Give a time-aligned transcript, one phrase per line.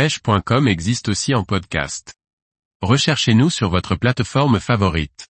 [0.00, 2.14] pêche.com existe aussi en podcast.
[2.80, 5.28] Recherchez-nous sur votre plateforme favorite.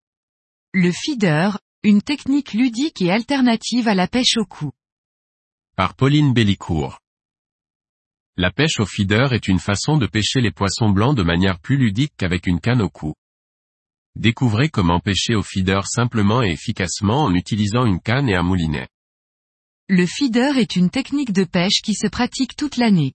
[0.73, 4.71] Le feeder, une technique ludique et alternative à la pêche au cou.
[5.75, 7.01] Par Pauline Bellicourt.
[8.37, 11.77] La pêche au feeder est une façon de pêcher les poissons blancs de manière plus
[11.77, 13.15] ludique qu'avec une canne au cou.
[14.15, 18.87] Découvrez comment pêcher au feeder simplement et efficacement en utilisant une canne et un moulinet.
[19.89, 23.15] Le feeder est une technique de pêche qui se pratique toute l'année.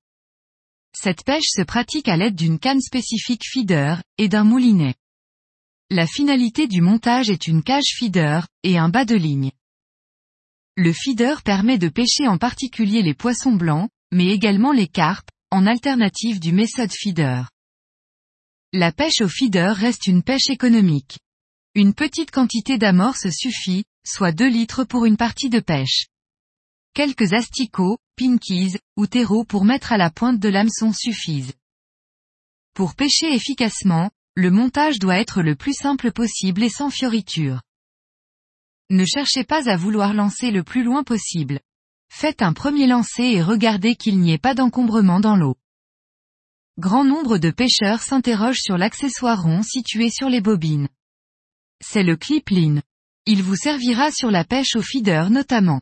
[0.98, 4.96] Cette pêche se pratique à l'aide d'une canne spécifique feeder, et d'un moulinet.
[5.90, 9.52] La finalité du montage est une cage feeder, et un bas de ligne.
[10.78, 15.68] Le feeder permet de pêcher en particulier les poissons blancs, mais également les carpes, en
[15.68, 17.50] alternative du méthode feeder.
[18.74, 21.20] La pêche au feeder reste une pêche économique.
[21.76, 26.08] Une petite quantité d'amorce suffit, soit 2 litres pour une partie de pêche.
[26.96, 31.52] Quelques asticots, pinkies, ou terreaux pour mettre à la pointe de l'hameçon suffisent.
[32.74, 37.62] Pour pêcher efficacement, le montage doit être le plus simple possible et sans fioritures.
[38.90, 41.60] Ne cherchez pas à vouloir lancer le plus loin possible.
[42.10, 45.58] Faites un premier lancer et regardez qu'il n'y ait pas d'encombrement dans l'eau.
[46.78, 50.88] Grand nombre de pêcheurs s'interrogent sur l'accessoire rond situé sur les bobines.
[51.84, 52.82] C'est le clip line.
[53.26, 55.82] Il vous servira sur la pêche au feeder notamment.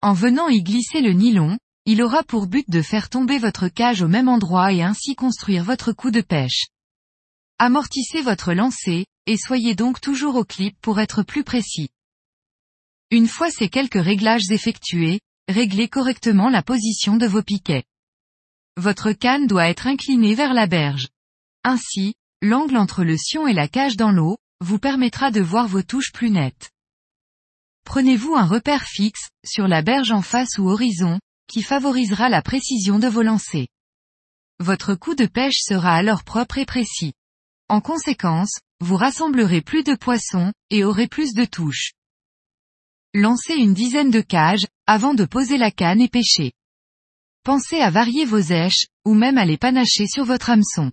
[0.00, 4.02] En venant y glisser le nylon, il aura pour but de faire tomber votre cage
[4.02, 6.66] au même endroit et ainsi construire votre coup de pêche.
[7.58, 11.88] Amortissez votre lancer, et soyez donc toujours au clip pour être plus précis.
[13.10, 17.84] Une fois ces quelques réglages effectués, réglez correctement la position de vos piquets.
[18.76, 21.08] Votre canne doit être inclinée vers la berge.
[21.64, 25.82] Ainsi, l'angle entre le sion et la cage dans l'eau, vous permettra de voir vos
[25.82, 26.70] touches plus nettes.
[27.88, 32.98] Prenez-vous un repère fixe, sur la berge en face ou horizon, qui favorisera la précision
[32.98, 33.66] de vos lancers.
[34.60, 37.14] Votre coup de pêche sera alors propre et précis.
[37.70, 41.92] En conséquence, vous rassemblerez plus de poissons, et aurez plus de touches.
[43.14, 46.52] Lancez une dizaine de cages, avant de poser la canne et pêcher.
[47.42, 50.92] Pensez à varier vos èches, ou même à les panacher sur votre hameçon.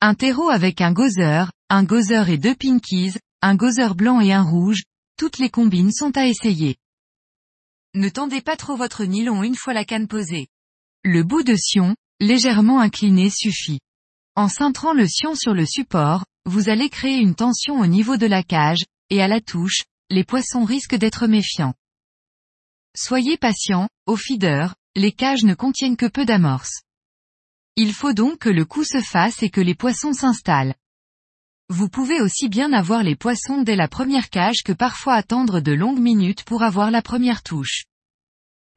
[0.00, 4.42] Un terreau avec un gozer, un gozer et deux pinkies, un gozer blanc et un
[4.42, 4.82] rouge,
[5.16, 6.76] toutes les combines sont à essayer.
[7.94, 10.48] Ne tendez pas trop votre nylon une fois la canne posée.
[11.04, 13.80] Le bout de sion, légèrement incliné suffit.
[14.34, 18.26] En cintrant le sion sur le support, vous allez créer une tension au niveau de
[18.26, 21.74] la cage, et à la touche, les poissons risquent d'être méfiants.
[22.96, 26.82] Soyez patient, au feeder, les cages ne contiennent que peu d'amorces.
[27.76, 30.74] Il faut donc que le coup se fasse et que les poissons s'installent.
[31.72, 35.72] Vous pouvez aussi bien avoir les poissons dès la première cage que parfois attendre de
[35.72, 37.84] longues minutes pour avoir la première touche.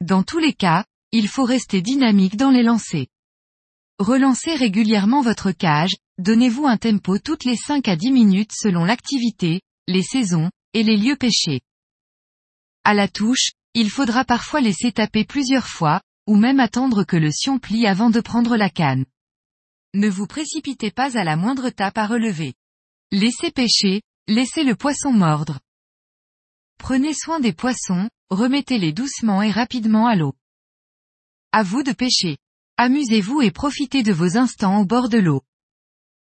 [0.00, 3.04] Dans tous les cas, il faut rester dynamique dans les lancers.
[3.98, 9.60] Relancez régulièrement votre cage, donnez-vous un tempo toutes les 5 à 10 minutes selon l'activité,
[9.86, 11.60] les saisons, et les lieux pêchés.
[12.84, 17.30] À la touche, il faudra parfois laisser taper plusieurs fois, ou même attendre que le
[17.30, 19.04] sion plie avant de prendre la canne.
[19.92, 22.54] Ne vous précipitez pas à la moindre tape à relever.
[23.12, 25.60] Laissez pêcher, laissez le poisson mordre.
[26.76, 30.34] Prenez soin des poissons, remettez-les doucement et rapidement à l'eau.
[31.52, 32.36] À vous de pêcher.
[32.76, 35.42] Amusez-vous et profitez de vos instants au bord de l'eau.